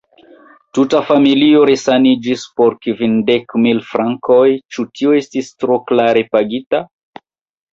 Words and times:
Tuta 0.77 1.01
familio 1.09 1.59
resaniĝis 1.69 2.45
por 2.61 2.77
kvindek 2.85 3.53
mil 3.67 3.83
frankoj: 3.91 4.41
ĉu 4.73 4.87
tio 4.97 5.15
estis 5.21 5.53
tro 5.61 5.79
kare 5.93 6.25
pagita? 6.33 6.83